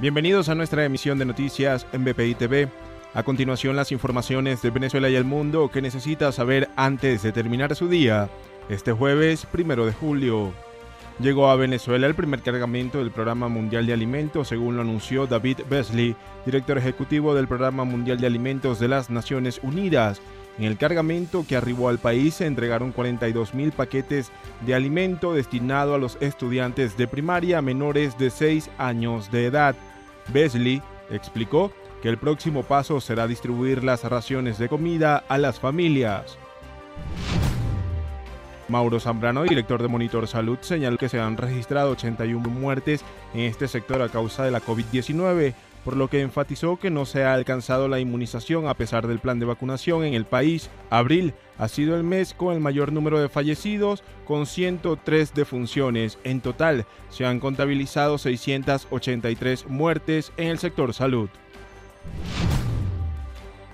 Bienvenidos 0.00 0.48
a 0.48 0.54
nuestra 0.54 0.82
emisión 0.86 1.18
de 1.18 1.26
noticias 1.26 1.86
en 1.92 2.06
BPI 2.06 2.34
TV. 2.34 2.70
A 3.12 3.22
continuación 3.22 3.76
las 3.76 3.92
informaciones 3.92 4.62
de 4.62 4.70
Venezuela 4.70 5.10
y 5.10 5.14
el 5.14 5.26
mundo 5.26 5.70
que 5.70 5.82
necesita 5.82 6.32
saber 6.32 6.70
antes 6.74 7.22
de 7.22 7.32
terminar 7.32 7.76
su 7.76 7.86
día. 7.86 8.30
Este 8.70 8.92
jueves, 8.92 9.44
primero 9.44 9.84
de 9.84 9.92
julio. 9.92 10.54
Llegó 11.18 11.50
a 11.50 11.56
Venezuela 11.56 12.06
el 12.06 12.14
primer 12.14 12.40
cargamento 12.40 12.96
del 12.96 13.10
Programa 13.10 13.48
Mundial 13.48 13.84
de 13.84 13.92
Alimentos, 13.92 14.48
según 14.48 14.76
lo 14.76 14.80
anunció 14.80 15.26
David 15.26 15.58
Besley, 15.68 16.16
director 16.46 16.78
ejecutivo 16.78 17.34
del 17.34 17.46
Programa 17.46 17.84
Mundial 17.84 18.18
de 18.18 18.26
Alimentos 18.26 18.80
de 18.80 18.88
las 18.88 19.10
Naciones 19.10 19.60
Unidas. 19.62 20.22
En 20.58 20.64
el 20.64 20.78
cargamento 20.78 21.44
que 21.46 21.56
arribó 21.56 21.90
al 21.90 21.98
país 21.98 22.36
se 22.36 22.46
entregaron 22.46 22.92
42 22.92 23.52
mil 23.52 23.70
paquetes 23.70 24.32
de 24.64 24.74
alimento 24.74 25.34
destinado 25.34 25.94
a 25.94 25.98
los 25.98 26.16
estudiantes 26.22 26.96
de 26.96 27.06
primaria 27.06 27.60
menores 27.60 28.16
de 28.16 28.30
6 28.30 28.70
años 28.78 29.30
de 29.30 29.44
edad. 29.44 29.76
Besley 30.28 30.82
explicó 31.10 31.72
que 32.02 32.08
el 32.08 32.18
próximo 32.18 32.62
paso 32.62 33.00
será 33.00 33.26
distribuir 33.26 33.84
las 33.84 34.04
raciones 34.04 34.58
de 34.58 34.68
comida 34.68 35.24
a 35.28 35.38
las 35.38 35.60
familias. 35.60 36.38
Mauro 38.68 39.00
Zambrano, 39.00 39.42
director 39.42 39.82
de 39.82 39.88
Monitor 39.88 40.28
Salud, 40.28 40.58
señaló 40.60 40.96
que 40.96 41.08
se 41.08 41.18
han 41.18 41.36
registrado 41.36 41.90
81 41.90 42.48
muertes 42.48 43.04
en 43.34 43.40
este 43.40 43.66
sector 43.66 44.00
a 44.00 44.08
causa 44.08 44.44
de 44.44 44.52
la 44.52 44.60
COVID-19, 44.62 45.54
por 45.84 45.96
lo 45.96 46.08
que 46.08 46.20
enfatizó 46.20 46.78
que 46.78 46.90
no 46.90 47.06
se 47.06 47.24
ha 47.24 47.34
alcanzado 47.34 47.88
la 47.88 48.00
inmunización 48.00 48.68
a 48.68 48.74
pesar 48.74 49.06
del 49.06 49.18
plan 49.18 49.38
de 49.38 49.46
vacunación 49.46 50.04
en 50.04 50.14
el 50.14 50.24
país. 50.24 50.70
Abril 50.90 51.34
ha 51.58 51.68
sido 51.68 51.96
el 51.96 52.04
mes 52.04 52.34
con 52.34 52.54
el 52.54 52.60
mayor 52.60 52.92
número 52.92 53.20
de 53.20 53.28
fallecidos, 53.28 54.02
con 54.26 54.46
103 54.46 55.34
defunciones. 55.34 56.18
En 56.24 56.40
total, 56.40 56.86
se 57.08 57.26
han 57.26 57.40
contabilizado 57.40 58.18
683 58.18 59.66
muertes 59.68 60.32
en 60.36 60.48
el 60.48 60.58
sector 60.58 60.94
salud. 60.94 61.28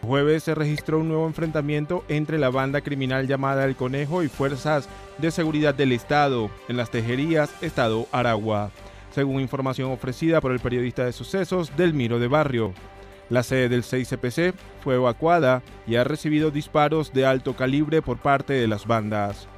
Jueves 0.02 0.44
se 0.44 0.54
registró 0.54 1.00
un 1.00 1.08
nuevo 1.08 1.26
enfrentamiento 1.26 2.04
entre 2.08 2.38
la 2.38 2.48
banda 2.48 2.80
criminal 2.80 3.26
llamada 3.26 3.64
El 3.64 3.74
Conejo 3.74 4.22
y 4.22 4.28
fuerzas 4.28 4.88
de 5.18 5.32
seguridad 5.32 5.74
del 5.74 5.90
Estado 5.90 6.48
en 6.68 6.76
las 6.76 6.90
Tejerías, 6.90 7.50
Estado 7.60 8.06
Aragua 8.12 8.70
según 9.16 9.40
información 9.40 9.90
ofrecida 9.92 10.42
por 10.42 10.52
el 10.52 10.60
periodista 10.60 11.06
de 11.06 11.12
sucesos 11.14 11.74
Delmiro 11.74 12.18
de 12.18 12.28
Barrio. 12.28 12.74
La 13.30 13.42
sede 13.42 13.70
del 13.70 13.82
6CPC 13.82 14.52
fue 14.84 14.96
evacuada 14.96 15.62
y 15.86 15.96
ha 15.96 16.04
recibido 16.04 16.50
disparos 16.50 17.14
de 17.14 17.24
alto 17.24 17.56
calibre 17.56 18.02
por 18.02 18.18
parte 18.18 18.52
de 18.52 18.68
las 18.68 18.86
bandas. 18.86 19.48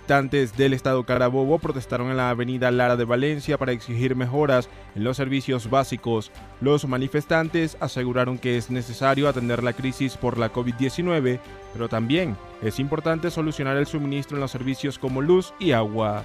Habitantes 0.00 0.58
del 0.58 0.74
estado 0.74 1.04
Carabobo 1.04 1.58
protestaron 1.58 2.10
en 2.10 2.18
la 2.18 2.28
avenida 2.28 2.70
Lara 2.70 2.96
de 2.96 3.06
Valencia 3.06 3.56
para 3.56 3.72
exigir 3.72 4.14
mejoras 4.14 4.68
en 4.94 5.04
los 5.04 5.16
servicios 5.16 5.70
básicos. 5.70 6.30
Los 6.60 6.86
manifestantes 6.86 7.78
aseguraron 7.80 8.36
que 8.36 8.58
es 8.58 8.70
necesario 8.70 9.26
atender 9.26 9.62
la 9.62 9.72
crisis 9.72 10.18
por 10.18 10.36
la 10.36 10.52
COVID-19, 10.52 11.40
pero 11.72 11.88
también 11.88 12.36
es 12.60 12.78
importante 12.78 13.30
solucionar 13.30 13.78
el 13.78 13.86
suministro 13.86 14.36
en 14.36 14.42
los 14.42 14.50
servicios 14.50 14.98
como 14.98 15.22
luz 15.22 15.54
y 15.58 15.72
agua. 15.72 16.24